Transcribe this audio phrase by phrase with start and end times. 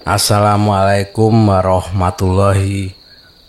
[0.00, 2.96] Assalamualaikum warahmatullahi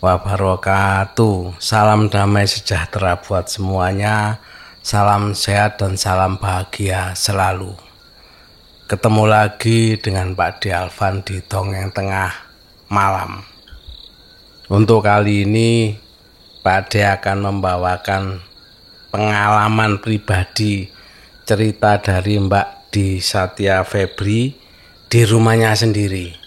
[0.04, 1.56] wabarakatuh.
[1.56, 4.36] Salam damai sejahtera buat semuanya.
[4.84, 7.72] Salam sehat dan salam bahagia selalu.
[8.84, 10.76] Ketemu lagi dengan Pak D.
[10.76, 12.36] Alvan di Dongeng Tengah
[12.92, 13.40] Malam.
[14.68, 15.96] Untuk kali ini
[16.60, 18.44] Pak D akan membawakan
[19.08, 20.92] pengalaman pribadi
[21.48, 24.52] cerita dari Mbak di Satya Febri
[25.08, 26.41] di rumahnya sendiri.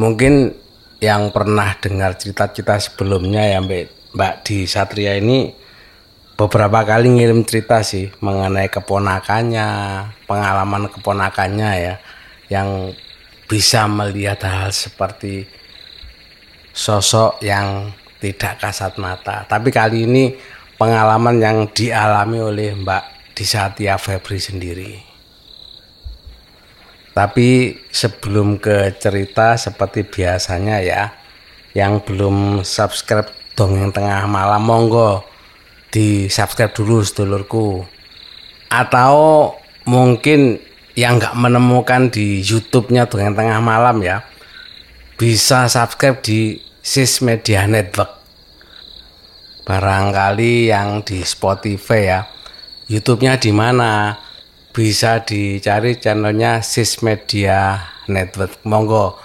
[0.00, 0.56] Mungkin
[1.04, 5.52] yang pernah dengar cerita-cerita sebelumnya ya Mbak, Mbak di Satria ini
[6.40, 9.68] beberapa kali ngirim cerita sih mengenai keponakannya,
[10.24, 11.94] pengalaman keponakannya ya,
[12.48, 12.96] yang
[13.44, 15.44] bisa melihat hal seperti
[16.72, 17.92] sosok yang
[18.24, 19.44] tidak kasat mata.
[19.44, 20.32] Tapi kali ini
[20.80, 25.09] pengalaman yang dialami oleh Mbak Disatya Febri sendiri.
[27.10, 31.02] Tapi sebelum ke cerita seperti biasanya ya,
[31.74, 35.26] yang belum subscribe dongeng tengah malam monggo
[35.90, 37.82] di subscribe dulu sedulurku.
[38.70, 39.54] Atau
[39.90, 40.62] mungkin
[40.94, 44.22] yang nggak menemukan di YouTube-nya dengan tengah malam ya
[45.18, 48.22] bisa subscribe di Sis Media Network.
[49.66, 52.20] Barangkali yang di Spotify ya
[52.90, 54.18] YouTube-nya di mana
[54.70, 59.18] bisa dicari channelnya Sis Media Network monggo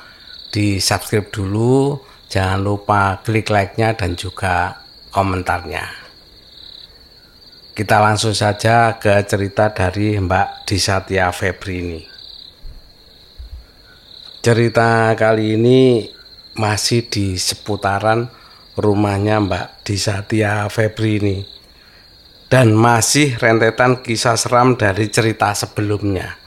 [0.50, 4.82] di subscribe dulu jangan lupa klik like-nya dan juga
[5.14, 6.06] komentarnya
[7.76, 12.02] kita langsung saja ke cerita dari Mbak Disatya Febri ini.
[14.40, 16.08] Cerita kali ini
[16.56, 18.32] masih di seputaran
[18.80, 21.38] rumahnya Mbak Disatya Febri ini.
[22.46, 26.38] Dan masih rentetan kisah seram dari cerita sebelumnya.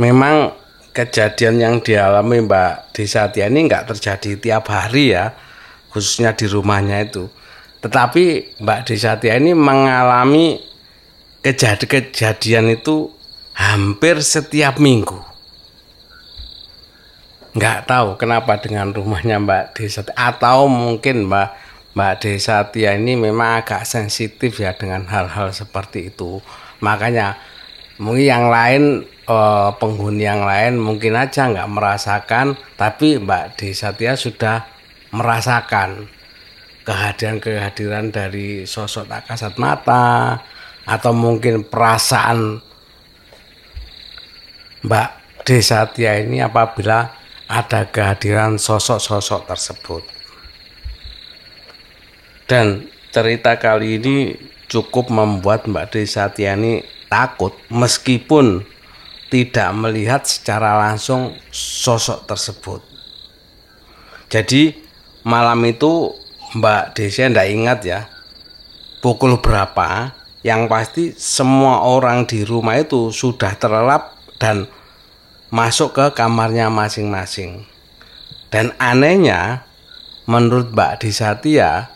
[0.00, 0.56] Memang
[0.96, 5.36] kejadian yang dialami Mbak Disatya ini nggak terjadi tiap hari ya,
[5.92, 7.28] khususnya di rumahnya itu
[7.82, 10.62] tetapi Mbak Desatia ini mengalami
[11.42, 13.10] kejadian-kejadian itu
[13.58, 15.18] hampir setiap minggu.
[17.58, 23.84] Nggak tahu kenapa dengan rumahnya Mbak Desatia atau mungkin Mbak Mbak Desatia ini memang agak
[23.84, 26.40] sensitif ya dengan hal-hal seperti itu.
[26.80, 27.36] Makanya
[28.00, 28.82] mungkin yang lain
[29.28, 34.64] eh, penghuni yang lain mungkin aja nggak merasakan, tapi Mbak Desatia sudah
[35.12, 36.08] merasakan
[36.82, 40.40] kehadiran-kehadiran dari sosok tak kasat mata
[40.82, 42.58] atau mungkin perasaan
[44.82, 45.10] Mbak
[45.46, 47.14] Desatia ini apabila
[47.46, 50.11] ada kehadiran sosok-sosok tersebut.
[52.52, 54.36] Dan cerita kali ini
[54.68, 58.60] cukup membuat Mbak Desatia ini takut meskipun
[59.32, 62.84] tidak melihat secara langsung sosok tersebut.
[64.28, 64.76] Jadi
[65.24, 66.12] malam itu
[66.52, 68.00] Mbak Desia ndak ingat ya
[69.00, 70.12] pukul berapa
[70.44, 74.68] yang pasti semua orang di rumah itu sudah terlelap dan
[75.48, 77.64] masuk ke kamarnya masing-masing
[78.52, 79.64] dan anehnya
[80.28, 81.88] menurut Mbak Desatia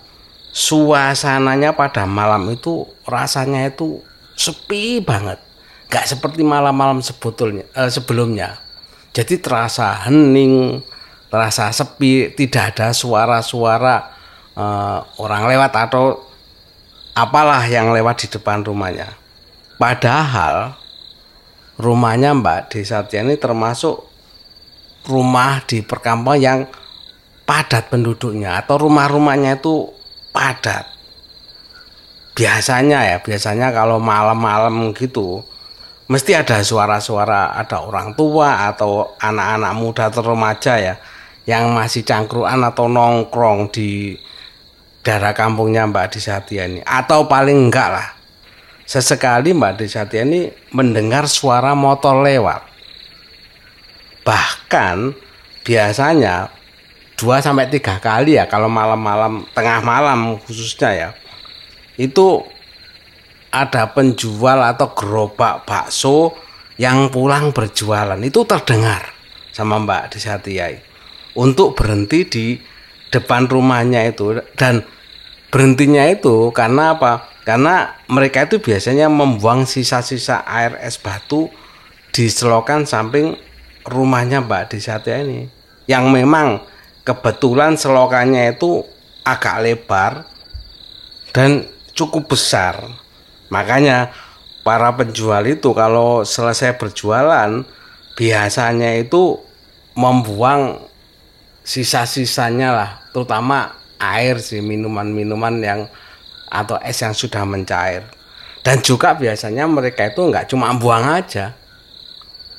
[0.56, 4.00] suasananya pada malam itu rasanya itu
[4.32, 5.36] sepi banget
[5.92, 8.56] gak seperti malam-malam sebetulnya eh, sebelumnya
[9.12, 10.80] jadi terasa hening
[11.28, 14.16] terasa sepi tidak ada suara-suara
[14.56, 16.24] uh, orang lewat atau
[17.16, 19.16] apalah yang lewat di depan rumahnya.
[19.76, 20.76] Padahal
[21.76, 24.04] rumahnya Mbak Desa ini termasuk
[25.08, 26.58] rumah di perkampungan yang
[27.46, 29.92] padat penduduknya atau rumah-rumahnya itu
[30.36, 30.84] padat.
[32.36, 35.40] Biasanya ya, biasanya kalau malam-malam gitu
[36.06, 40.94] mesti ada suara-suara ada orang tua atau anak-anak muda atau remaja ya
[41.50, 44.14] yang masih cangkruan atau nongkrong di
[45.02, 48.08] daerah kampungnya Mbak Disatia ini atau paling enggak lah
[48.86, 52.62] sesekali Mbak Disatia ini mendengar suara motor lewat
[54.22, 55.10] bahkan
[55.66, 56.54] biasanya
[57.16, 61.08] dua sampai tiga kali ya kalau malam-malam tengah malam khususnya ya
[61.96, 62.44] itu
[63.48, 66.36] ada penjual atau gerobak bakso
[66.76, 69.16] yang pulang berjualan itu terdengar
[69.48, 70.76] sama Mbak Disatia
[71.32, 72.46] untuk berhenti di
[73.08, 74.84] depan rumahnya itu dan
[75.48, 77.32] berhentinya itu karena apa?
[77.46, 81.46] Karena mereka itu biasanya membuang sisa-sisa air es batu
[82.10, 83.38] di selokan samping
[83.86, 85.46] rumahnya Mbak Desatia ini.
[85.86, 86.66] Yang memang
[87.06, 88.82] kebetulan selokannya itu
[89.22, 90.26] agak lebar
[91.30, 92.82] dan cukup besar.
[93.48, 94.10] Makanya
[94.66, 97.62] para penjual itu kalau selesai berjualan
[98.18, 99.38] biasanya itu
[99.94, 100.82] membuang
[101.62, 105.80] sisa-sisanya lah, terutama air sih minuman-minuman yang
[106.50, 108.02] atau es yang sudah mencair.
[108.66, 111.54] Dan juga biasanya mereka itu nggak cuma buang aja,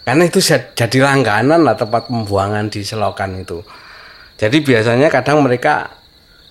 [0.07, 0.39] karena itu
[0.71, 3.59] jadi langganan lah tempat pembuangan di selokan itu.
[4.37, 5.97] Jadi biasanya kadang mereka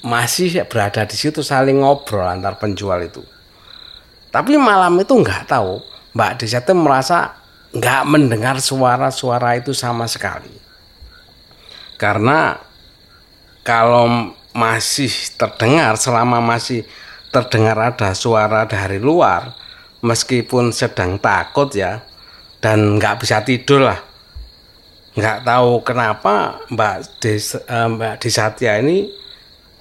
[0.03, 3.23] masih berada di situ saling ngobrol antar penjual itu.
[4.35, 5.81] Tapi malam itu nggak tahu
[6.13, 7.39] Mbak Desa itu merasa
[7.71, 10.51] nggak mendengar suara-suara itu sama sekali.
[11.97, 12.59] Karena
[13.65, 16.85] kalau masih terdengar selama masih
[17.29, 19.53] terdengar ada suara dari luar
[20.01, 22.01] meskipun sedang takut ya
[22.65, 24.01] dan nggak bisa tidur lah
[25.17, 29.09] nggak tahu kenapa Mbak Des, uh, Mbak Desatya ini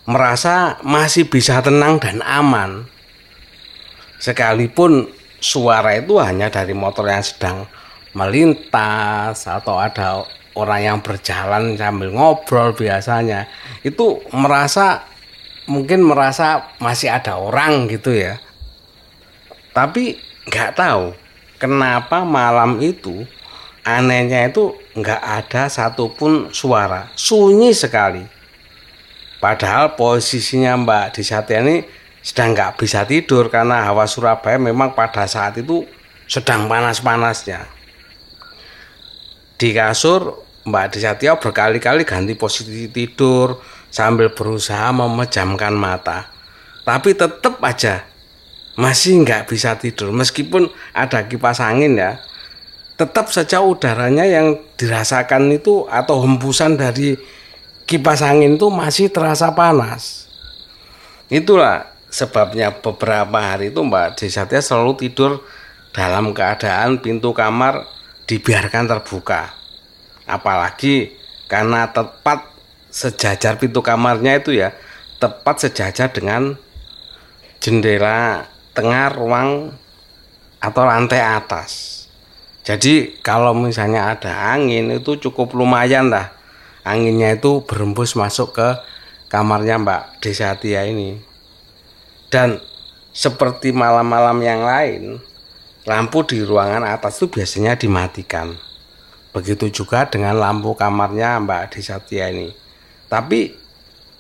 [0.08, 2.88] merasa masih bisa tenang dan aman.
[4.16, 5.12] Sekalipun
[5.44, 7.68] suara itu hanya dari motor yang sedang
[8.16, 10.24] melintas atau ada
[10.56, 13.52] orang yang berjalan sambil ngobrol biasanya
[13.84, 15.04] itu merasa
[15.68, 18.40] mungkin merasa masih ada orang gitu ya.
[19.76, 20.16] Tapi
[20.48, 21.12] nggak tahu
[21.60, 23.28] kenapa malam itu
[23.86, 27.14] anehnya itu nggak ada satupun suara.
[27.14, 28.26] Sunyi sekali.
[29.38, 31.86] Padahal posisinya Mbak Disatya ini
[32.26, 35.86] sedang nggak bisa tidur karena hawa Surabaya memang pada saat itu
[36.26, 37.70] sedang panas-panasnya.
[39.56, 43.62] Di kasur Mbak Disatya berkali-kali ganti posisi tidur
[43.94, 46.34] sambil berusaha memejamkan mata.
[46.82, 48.02] Tapi tetap aja
[48.82, 50.10] masih nggak bisa tidur.
[50.10, 52.18] Meskipun ada kipas angin ya
[52.96, 57.20] tetap saja udaranya yang dirasakan itu atau hembusan dari
[57.84, 60.32] kipas angin itu masih terasa panas
[61.28, 65.32] itulah sebabnya beberapa hari itu Mbak Desatya selalu tidur
[65.92, 67.84] dalam keadaan pintu kamar
[68.26, 69.52] dibiarkan terbuka
[70.24, 71.14] apalagi
[71.52, 72.48] karena tepat
[72.90, 74.72] sejajar pintu kamarnya itu ya
[75.20, 76.56] tepat sejajar dengan
[77.60, 79.74] jendela tengah ruang
[80.60, 82.05] atau lantai atas.
[82.66, 86.34] Jadi kalau misalnya ada angin itu cukup lumayan lah.
[86.82, 88.70] Anginnya itu berembus masuk ke
[89.30, 91.22] kamarnya Mbak Desatia ini.
[92.34, 92.58] Dan
[93.14, 95.22] seperti malam-malam yang lain,
[95.86, 98.58] lampu di ruangan atas itu biasanya dimatikan.
[99.30, 102.50] Begitu juga dengan lampu kamarnya Mbak Desatia ini.
[103.06, 103.54] Tapi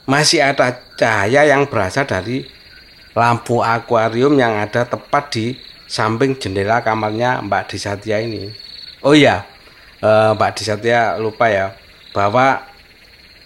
[0.06, 2.46] masih ada cahaya yang berasal dari
[3.18, 8.52] lampu akuarium yang ada tepat di samping jendela kamarnya Mbak Disatya ini.
[9.06, 9.46] Oh iya,
[10.02, 11.78] eh, Mbak Disatya lupa ya
[12.14, 12.66] bahwa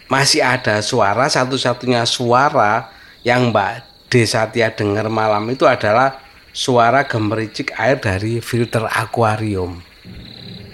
[0.09, 2.89] masih ada suara satu-satunya suara
[3.21, 6.17] yang Mbak Desatya dengar malam itu adalah
[6.49, 9.85] suara gemericik air dari filter akuarium.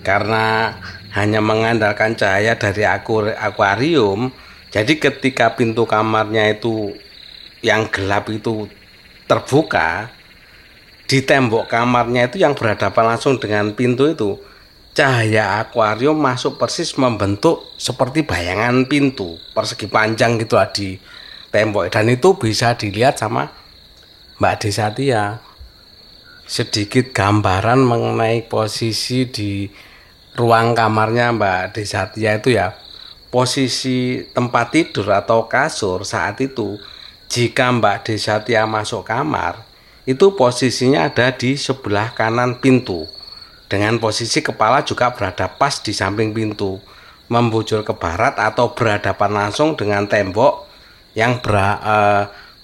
[0.05, 0.77] Karena
[1.17, 2.85] hanya mengandalkan cahaya dari
[3.35, 4.29] akuarium,
[4.71, 6.93] jadi ketika pintu kamarnya itu
[7.65, 8.69] yang gelap itu
[9.25, 10.13] terbuka
[11.05, 14.41] di tembok kamarnya itu yang berhadapan langsung dengan pintu itu
[14.95, 20.97] cahaya akuarium masuk persis membentuk seperti bayangan pintu persegi panjang gitu lah di
[21.51, 21.91] tembok.
[21.91, 23.51] Dan itu bisa dilihat sama
[24.39, 25.43] Mbak Desatia
[26.45, 29.67] sedikit gambaran mengenai posisi di
[30.37, 32.73] ruang kamarnya Mbak Desatia itu ya.
[33.33, 36.79] Posisi tempat tidur atau kasur saat itu
[37.27, 39.64] jika Mbak Desatia masuk kamar,
[40.05, 43.09] itu posisinya ada di sebelah kanan pintu.
[43.65, 46.77] Dengan posisi kepala juga berada pas di samping pintu,
[47.25, 50.69] membujur ke barat atau berhadapan langsung dengan tembok
[51.17, 51.97] yang ber, e,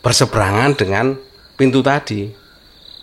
[0.05, 1.17] berseberangan dengan
[1.57, 2.29] pintu tadi.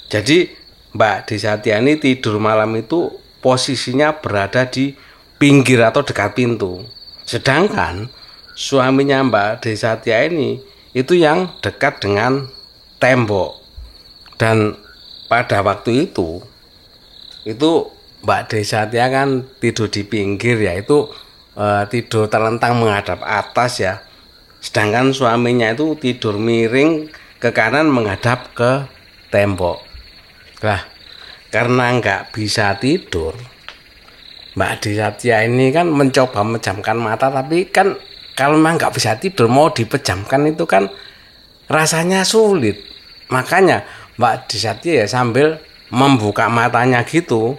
[0.07, 0.47] Jadi
[0.95, 3.11] Mbak Desatia ini tidur malam itu
[3.43, 4.95] posisinya berada di
[5.43, 6.87] pinggir atau dekat pintu.
[7.27, 8.07] Sedangkan
[8.55, 10.63] suaminya Mbak Desatia ini
[10.95, 12.47] itu yang dekat dengan
[13.03, 13.58] tembok
[14.39, 14.79] dan
[15.29, 16.41] pada waktu itu
[17.45, 17.71] itu
[18.23, 21.07] Mbak Desatia kan tidur di pinggir ya itu
[21.55, 23.95] e, tidur terlentang menghadap atas ya.
[24.59, 27.07] Sedangkan suaminya itu tidur miring
[27.39, 28.91] ke kanan menghadap ke
[29.31, 29.79] tembok.
[30.67, 30.83] Lah
[31.49, 33.33] karena nggak bisa tidur
[34.59, 37.95] Mbak Desatia ini kan mencoba menjamkan mata tapi kan
[38.35, 40.91] kalau memang nggak bisa tidur mau dipejamkan itu kan
[41.71, 42.83] rasanya sulit.
[43.31, 43.87] Makanya
[44.19, 47.57] Mbak Disati ya sambil membuka matanya gitu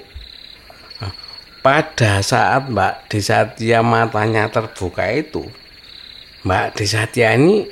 [1.63, 5.48] pada saat Mbak Desatia matanya terbuka itu
[6.44, 7.68] Mbak Desatia ini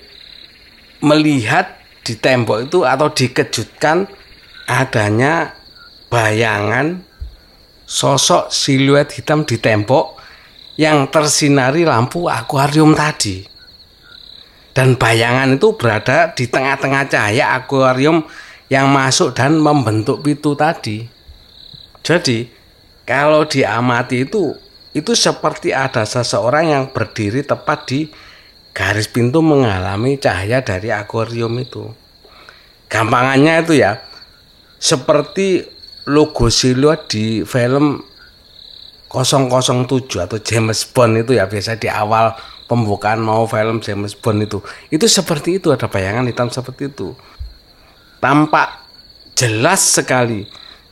[0.99, 4.07] melihat di tembok itu atau dikejutkan
[4.67, 5.55] adanya
[6.11, 7.03] bayangan
[7.87, 10.19] sosok siluet hitam di tembok
[10.75, 13.43] yang tersinari lampu akuarium tadi.
[14.75, 18.21] Dan bayangan itu berada di tengah-tengah cahaya akuarium
[18.67, 21.07] yang masuk dan membentuk pintu tadi.
[22.03, 22.47] Jadi,
[23.07, 24.55] kalau diamati itu
[24.91, 27.99] itu seperti ada seseorang yang berdiri tepat di
[28.73, 31.91] garis pintu mengalami cahaya dari akuarium itu.
[32.87, 33.99] Gampangannya itu ya,
[34.79, 35.67] seperti
[36.07, 37.99] logo siluet di film
[39.11, 42.35] 007 atau James Bond itu ya biasa di awal
[42.67, 44.59] pembukaan mau film James Bond itu
[44.91, 47.15] itu seperti itu ada bayangan hitam seperti itu
[48.17, 48.85] tampak
[49.37, 50.47] jelas sekali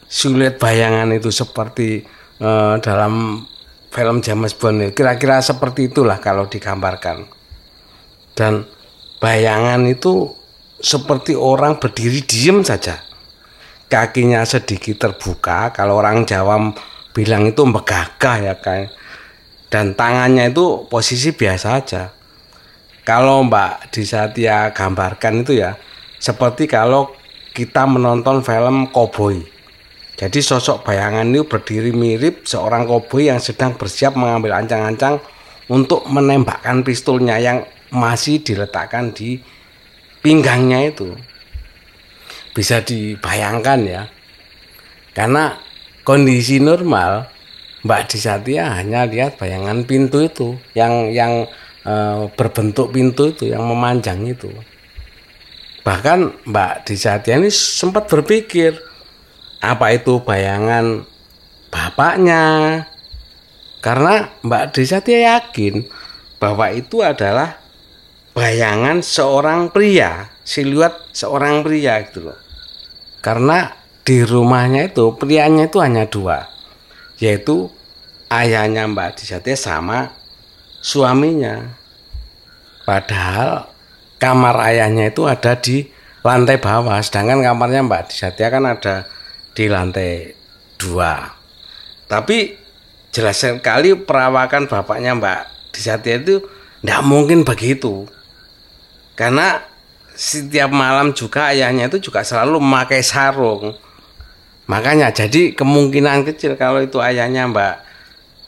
[0.06, 2.06] siluet bayangan itu seperti
[2.40, 3.46] uh, dalam
[3.90, 7.26] film James Bond kira-kira seperti itulah kalau digambarkan.
[8.36, 8.68] Dan
[9.24, 10.28] bayangan itu
[10.84, 13.00] seperti orang berdiri diem saja.
[13.86, 16.74] Kakinya sedikit terbuka kalau orang Jawa
[17.16, 18.90] bilang itu megagah ya kan
[19.70, 22.04] dan tangannya itu posisi biasa aja.
[23.06, 25.78] Kalau Mbak Disatia gambarkan itu ya
[26.26, 27.14] seperti kalau
[27.54, 29.56] kita menonton film koboi
[30.16, 35.20] jadi sosok bayangan itu berdiri mirip seorang koboi yang sedang bersiap mengambil ancang-ancang
[35.68, 39.44] untuk menembakkan pistolnya yang masih diletakkan di
[40.24, 41.12] pinggangnya itu.
[42.56, 44.04] Bisa dibayangkan ya.
[45.12, 45.60] Karena
[46.08, 47.28] kondisi normal
[47.84, 51.44] Mbak Disatia hanya lihat bayangan pintu itu yang yang
[51.84, 51.96] e,
[52.40, 54.50] berbentuk pintu itu yang memanjang itu
[55.86, 58.82] bahkan Mbak Disatia ini sempat berpikir
[59.62, 61.06] apa itu bayangan
[61.70, 62.44] bapaknya?
[63.86, 65.86] Karena Mbak Disatia yakin
[66.42, 67.62] bahwa itu adalah
[68.34, 72.40] bayangan seorang pria siluet seorang pria gitu loh.
[73.22, 73.70] Karena
[74.02, 76.46] di rumahnya itu prianya itu hanya dua
[77.22, 77.70] yaitu
[78.28, 80.12] ayahnya Mbak Disate sama
[80.82, 81.78] suaminya.
[82.86, 83.75] Padahal
[84.20, 85.86] kamar ayahnya itu ada di
[86.26, 87.00] lantai bawah.
[87.04, 89.06] Sedangkan kamarnya Mbak Disate kan ada
[89.54, 90.34] di lantai
[90.80, 91.32] dua.
[92.06, 92.54] Tapi
[93.14, 95.42] jelas sekali perawakan bapaknya Mbak
[95.72, 96.42] Disate itu
[96.82, 98.10] tidak mungkin begitu.
[99.16, 99.64] Karena
[100.16, 103.76] setiap malam juga ayahnya itu juga selalu memakai sarung.
[104.66, 107.76] Makanya jadi kemungkinan kecil kalau itu ayahnya Mbak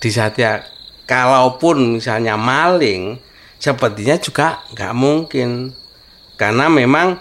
[0.01, 0.65] Disatya
[1.07, 3.17] kalaupun misalnya maling
[3.57, 5.73] sepertinya juga nggak mungkin.
[6.37, 7.17] Karena memang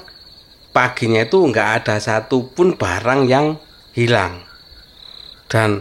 [0.76, 3.56] paginya itu nggak ada satupun barang yang
[3.96, 4.44] hilang.
[5.48, 5.80] Dan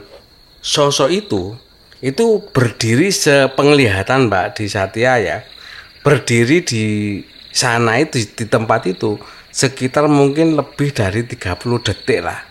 [0.64, 1.56] sosok itu
[2.00, 5.38] itu berdiri sepenglihatan Mbak Disatya ya.
[6.06, 6.84] Berdiri di
[7.50, 9.18] sana itu di tempat itu
[9.50, 12.44] sekitar mungkin lebih dari 30 detik lah.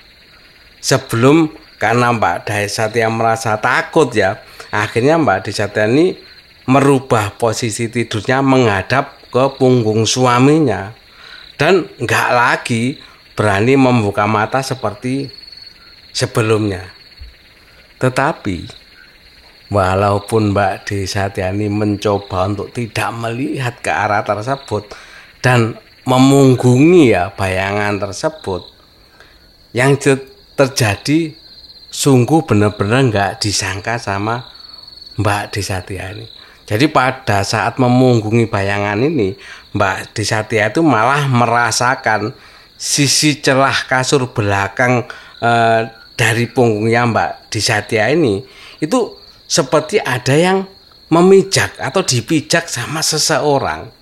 [0.84, 1.48] Sebelum
[1.80, 4.40] karena Mbak Desatya merasa takut ya
[4.72, 6.16] akhirnya Mbak Desatya ini
[6.64, 10.96] merubah posisi tidurnya menghadap ke punggung suaminya
[11.60, 12.98] dan nggak lagi
[13.34, 15.28] berani membuka mata seperti
[16.14, 16.88] sebelumnya
[17.98, 18.84] tetapi
[19.72, 24.92] walaupun Mbak Desatyani mencoba untuk tidak melihat ke arah tersebut
[25.42, 28.68] dan memunggungi ya bayangan tersebut
[29.72, 29.96] yang
[30.54, 31.34] terjadi
[31.90, 34.46] sungguh benar-benar nggak disangka sama
[35.18, 36.26] Mbak Desatia ini.
[36.64, 39.36] Jadi pada saat memunggungi bayangan ini,
[39.76, 42.32] Mbak Desatia itu malah merasakan
[42.80, 45.04] sisi celah kasur belakang
[45.44, 45.80] eh,
[46.16, 48.40] dari punggungnya Mbak Desatia ini
[48.80, 49.12] itu
[49.44, 50.64] seperti ada yang
[51.12, 53.92] memijak atau dipijak sama seseorang.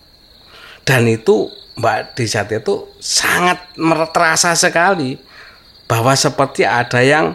[0.86, 3.58] Dan itu Mbak Desatia itu sangat
[4.14, 5.18] terasa sekali
[5.90, 7.34] bahwa seperti ada yang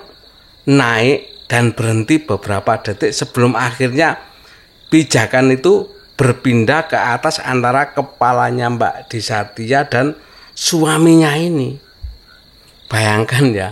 [0.68, 4.20] naik dan berhenti beberapa detik sebelum akhirnya
[4.90, 10.18] pijakan itu berpindah ke atas antara kepalanya Mbak Disatia dan
[10.58, 11.78] suaminya ini.
[12.88, 13.70] Bayangkan ya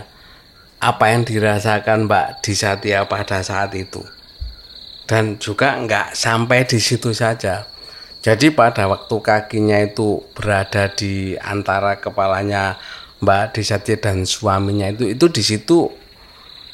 [0.78, 4.04] apa yang dirasakan Mbak Disatia pada saat itu.
[5.06, 7.66] Dan juga nggak sampai di situ saja.
[8.26, 12.74] Jadi pada waktu kakinya itu berada di antara kepalanya
[13.22, 15.88] Mbak Desati dan suaminya itu itu di situ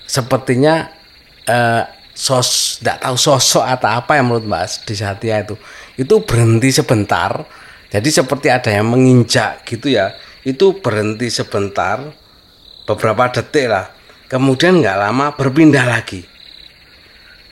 [0.09, 0.91] sepertinya
[1.47, 5.57] eh, sos tidak tahu sosok atau apa yang menurut Mbak Desatia itu.
[5.97, 7.45] Itu berhenti sebentar.
[7.93, 12.03] Jadi seperti ada yang menginjak gitu ya itu berhenti sebentar
[12.89, 13.93] beberapa detik lah.
[14.27, 16.25] Kemudian nggak lama berpindah lagi.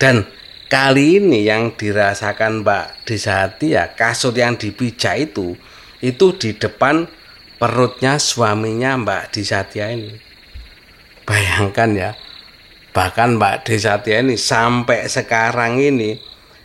[0.01, 0.25] Dan
[0.73, 5.53] kali ini yang dirasakan Mbak Desati ya kasur yang dipijak itu
[6.01, 7.05] itu di depan
[7.61, 10.17] perutnya suaminya Mbak Disatya ini.
[11.29, 12.11] Bayangkan ya,
[12.91, 16.19] bahkan Mbak Disatya ini sampai sekarang ini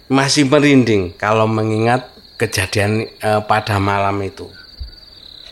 [0.10, 4.50] masih merinding kalau mengingat kejadian eh, pada malam itu.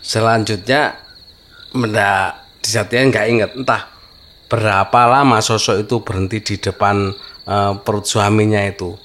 [0.04, 1.00] Selanjutnya,
[1.74, 3.84] Mbak Disatya nggak ingat entah
[4.52, 7.14] berapa lama sosok itu berhenti di depan
[7.48, 8.98] eh, perut suaminya itu.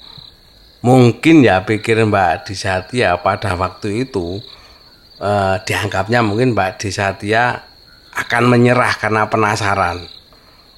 [0.79, 4.41] Mungkin ya pikir Mbak Disatya pada waktu itu
[5.21, 7.69] eh, dianggapnya mungkin Mbak Disatya
[8.09, 10.03] akan menyerah karena penasaran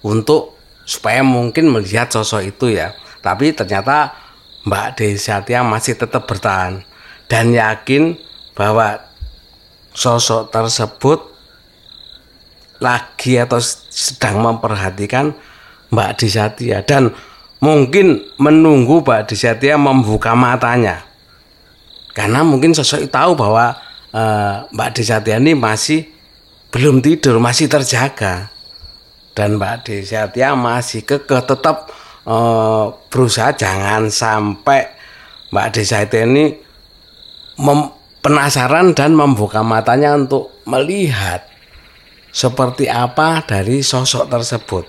[0.06, 0.61] untuk
[0.92, 2.92] supaya mungkin melihat sosok itu ya.
[3.24, 4.12] Tapi ternyata
[4.68, 6.84] Mbak Desatya masih tetap bertahan.
[7.32, 8.20] Dan yakin
[8.52, 9.00] bahwa
[9.96, 11.32] sosok tersebut
[12.84, 15.32] lagi atau sedang memperhatikan
[15.96, 17.16] Mbak Desatya dan
[17.64, 21.08] mungkin menunggu Mbak Desatya membuka matanya.
[22.12, 23.80] Karena mungkin sosok itu tahu bahwa
[24.12, 26.04] uh, Mbak Desatya ini masih
[26.72, 28.51] belum tidur masih terjaga
[29.32, 31.88] dan Mbak Desatya masih kekeh tetap
[32.28, 34.92] uh, berusaha jangan sampai
[35.52, 36.46] Mbak Desa itu ini
[37.60, 37.92] mem,
[38.24, 41.48] penasaran dan membuka matanya untuk melihat
[42.32, 44.86] seperti apa dari sosok tersebut.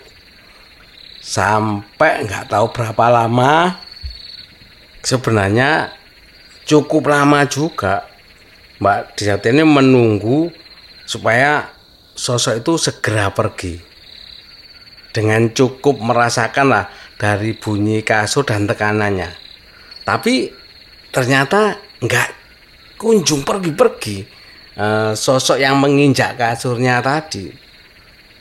[1.22, 3.78] Sampai nggak tahu berapa lama,
[5.02, 5.94] sebenarnya
[6.66, 8.06] cukup lama juga
[8.82, 10.50] Mbak Desa ini menunggu
[11.06, 11.70] supaya
[12.14, 13.91] sosok itu segera pergi
[15.12, 16.84] dengan cukup merasakan lah
[17.20, 19.28] dari bunyi kasur dan tekanannya.
[20.02, 20.50] Tapi
[21.12, 22.28] ternyata nggak
[22.98, 24.24] kunjung pergi-pergi
[24.74, 27.52] e, sosok yang menginjak kasurnya tadi.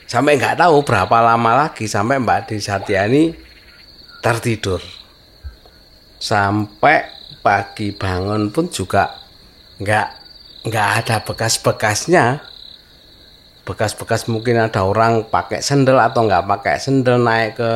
[0.08, 3.32] Sampai nggak tahu berapa lama lagi sampai Mbak Desatyani
[4.24, 4.80] tertidur.
[6.18, 7.06] Sampai
[7.42, 9.10] pagi bangun pun juga
[9.82, 10.08] nggak
[10.68, 12.51] nggak ada bekas-bekasnya
[13.62, 17.72] bekas-bekas mungkin ada orang pakai sendal atau nggak pakai sendal naik ke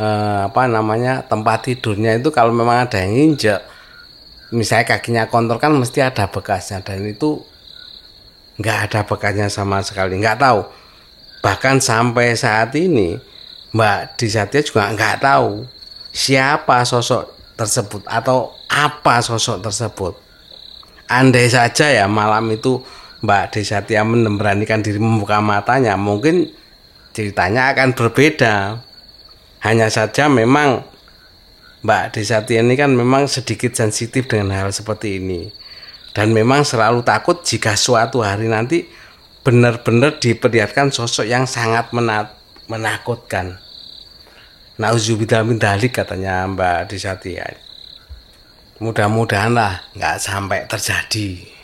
[0.00, 3.60] eh, apa namanya tempat tidurnya itu kalau memang ada yang injek
[4.48, 7.44] misalnya kakinya kotor kan mesti ada bekasnya dan itu
[8.58, 10.60] nggak ada bekasnya sama sekali nggak tahu.
[11.38, 13.14] Bahkan sampai saat ini
[13.70, 15.68] Mbak Disatya juga nggak tahu
[16.10, 20.14] siapa sosok tersebut atau apa sosok tersebut.
[21.08, 22.82] Andai saja ya malam itu
[23.18, 26.54] Mbak Desatya memberanikan diri membuka matanya mungkin
[27.10, 28.78] ceritanya akan berbeda
[29.66, 30.86] hanya saja memang
[31.82, 35.50] Mbak Desati ini kan memang sedikit sensitif dengan hal seperti ini.
[36.10, 38.90] Dan memang selalu takut jika suatu hari nanti
[39.46, 41.94] benar-benar diperlihatkan sosok yang sangat
[42.66, 43.62] menakutkan.
[44.78, 47.46] Nauzubillah min dalik katanya Mbak Desati ya.
[48.82, 51.57] Mudah-mudahan lah nggak sampai terjadi.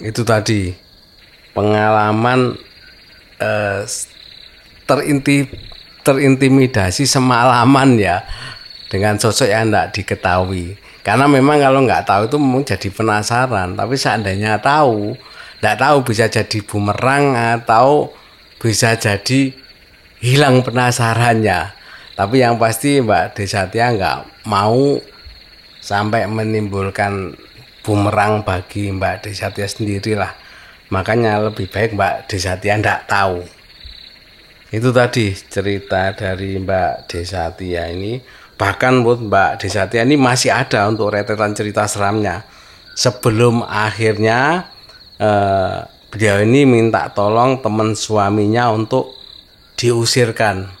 [0.00, 0.72] Itu tadi
[1.56, 2.56] pengalaman
[3.40, 3.82] eh,
[4.84, 5.48] terintip
[6.06, 8.22] terintimidasi semalaman ya
[8.86, 10.78] dengan sosok yang tidak diketahui.
[11.02, 13.74] Karena memang kalau nggak tahu itu memang jadi penasaran.
[13.74, 15.14] Tapi seandainya tahu,
[15.62, 18.10] nggak tahu bisa jadi bumerang atau
[18.62, 19.54] bisa jadi
[20.22, 21.74] hilang penasarannya.
[22.16, 24.98] Tapi yang pasti Mbak Desatya nggak mau
[25.82, 27.38] sampai menimbulkan
[27.86, 30.34] bumerang bagi Mbak Desatya sendirilah.
[30.90, 33.46] Makanya lebih baik Mbak Desatya nggak tahu.
[34.74, 38.18] Itu tadi cerita dari Mbak Desatia ini.
[38.58, 42.42] Bahkan buat Mbak Desatia ini masih ada untuk rentetan cerita seramnya.
[42.98, 44.66] Sebelum akhirnya
[45.22, 49.14] eh, beliau ini minta tolong teman suaminya untuk
[49.78, 50.74] diusirkan.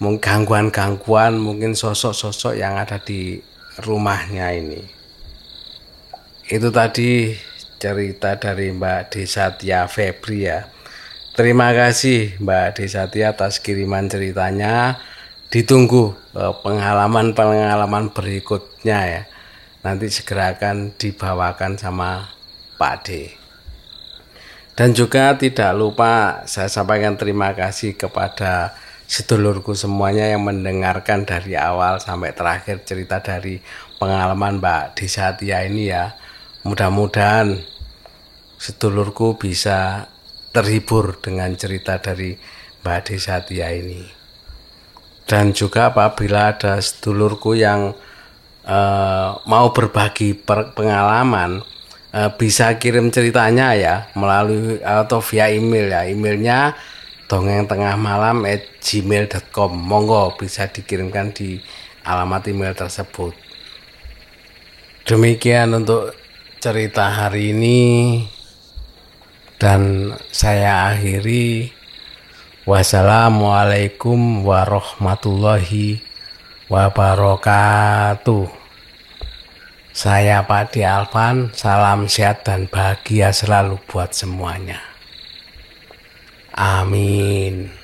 [0.00, 3.36] Gangguan-gangguan, mungkin sosok-sosok yang ada di
[3.84, 4.99] rumahnya ini.
[6.50, 7.30] Itu tadi
[7.78, 10.66] cerita dari Mbak Desatia Febri ya.
[11.38, 14.98] Terima kasih Mbak Desati atas kiriman ceritanya.
[15.46, 19.22] Ditunggu eh, pengalaman-pengalaman berikutnya ya.
[19.86, 22.34] Nanti segera akan dibawakan sama
[22.74, 23.30] Pak D.
[24.74, 28.74] Dan juga tidak lupa saya sampaikan terima kasih kepada
[29.06, 33.62] sedulurku semuanya yang mendengarkan dari awal sampai terakhir cerita dari
[34.02, 36.18] pengalaman Mbak Desatia ini ya.
[36.60, 37.56] Mudah-mudahan
[38.60, 40.12] sedulurku bisa
[40.52, 42.36] terhibur dengan cerita dari
[42.84, 44.04] Mbak Desatia ini.
[45.24, 47.96] Dan juga apabila ada sedulurku yang
[48.66, 50.36] uh, mau berbagi
[50.76, 51.64] pengalaman,
[52.12, 56.02] uh, bisa kirim ceritanya ya melalui atau via email ya.
[56.04, 56.76] Emailnya
[57.30, 59.70] dongeng tengah malam at gmail.com.
[59.72, 61.62] Monggo bisa dikirimkan di
[62.04, 63.32] alamat email tersebut.
[65.08, 66.19] Demikian untuk
[66.60, 67.80] cerita hari ini
[69.56, 71.72] dan saya akhiri
[72.68, 76.04] wassalamualaikum warahmatullahi
[76.68, 78.60] wabarakatuh
[79.90, 84.78] Saya Pak Di Alvan, salam sehat dan bahagia selalu buat semuanya.
[86.54, 87.79] Amin.